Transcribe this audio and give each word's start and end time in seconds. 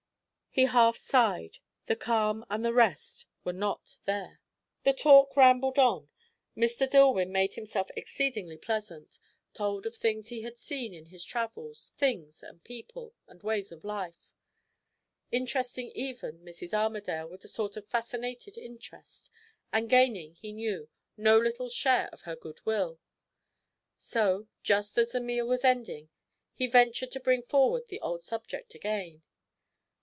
He 0.53 0.65
half 0.65 0.97
sighed. 0.97 1.59
The 1.85 1.95
calm 1.95 2.45
and 2.49 2.65
the 2.65 2.73
rest 2.73 3.25
were 3.45 3.53
not 3.53 3.93
there. 4.03 4.41
The 4.83 4.91
talk 4.91 5.37
rambled 5.37 5.79
on. 5.79 6.09
Mr. 6.57 6.85
Dillwyn 6.89 7.31
made 7.31 7.53
him 7.53 7.65
self 7.65 7.87
exceedingly 7.95 8.57
pleasant; 8.57 9.17
told 9.53 9.85
of 9.85 9.95
things 9.95 10.27
he 10.27 10.41
had 10.41 10.59
seen 10.59 10.93
in 10.93 11.05
his 11.05 11.23
travels, 11.23 11.93
things 11.97 12.43
and 12.43 12.61
people, 12.65 13.13
and 13.27 13.41
ways 13.41 13.71
of 13.71 13.85
life; 13.85 14.27
interesting 15.31 15.89
even 15.95 16.39
Mrs. 16.39 16.73
Armadale 16.73 17.29
with 17.29 17.45
a 17.45 17.47
sort 17.47 17.77
of 17.77 17.87
fascinated 17.87 18.57
interest, 18.57 19.31
and 19.71 19.89
gaining, 19.89 20.35
he 20.35 20.51
knew, 20.51 20.89
no 21.15 21.39
little 21.39 21.69
share 21.69 22.09
of 22.11 22.23
her 22.23 22.35
good 22.35 22.59
will. 22.65 22.99
So, 23.97 24.49
just 24.63 24.97
as 24.97 25.13
the 25.13 25.21
meal 25.21 25.47
was 25.47 25.63
ending, 25.63 26.09
he 26.53 26.67
ventured 26.67 27.13
to 27.13 27.21
bring 27.21 27.41
forward 27.41 27.87
the 27.87 28.01
old 28.01 28.21
subject 28.21 28.75
again. 28.75 29.23